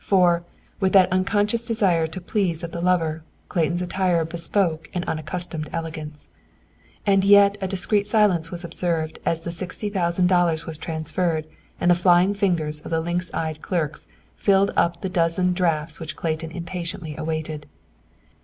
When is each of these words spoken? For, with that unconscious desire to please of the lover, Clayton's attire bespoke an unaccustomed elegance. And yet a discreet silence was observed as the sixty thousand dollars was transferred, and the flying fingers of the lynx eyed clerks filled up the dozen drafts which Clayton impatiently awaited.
For, 0.03 0.43
with 0.79 0.93
that 0.93 1.11
unconscious 1.13 1.63
desire 1.63 2.07
to 2.07 2.19
please 2.19 2.63
of 2.63 2.71
the 2.71 2.81
lover, 2.81 3.23
Clayton's 3.49 3.83
attire 3.83 4.25
bespoke 4.25 4.89
an 4.95 5.03
unaccustomed 5.05 5.69
elegance. 5.71 6.27
And 7.05 7.23
yet 7.23 7.55
a 7.61 7.67
discreet 7.67 8.07
silence 8.07 8.49
was 8.49 8.63
observed 8.63 9.19
as 9.27 9.41
the 9.41 9.51
sixty 9.51 9.91
thousand 9.91 10.25
dollars 10.25 10.65
was 10.65 10.79
transferred, 10.79 11.45
and 11.79 11.91
the 11.91 11.93
flying 11.93 12.33
fingers 12.33 12.81
of 12.81 12.89
the 12.89 12.99
lynx 12.99 13.29
eyed 13.31 13.61
clerks 13.61 14.07
filled 14.35 14.71
up 14.75 15.01
the 15.03 15.07
dozen 15.07 15.53
drafts 15.53 15.99
which 15.99 16.15
Clayton 16.15 16.49
impatiently 16.49 17.15
awaited. 17.15 17.67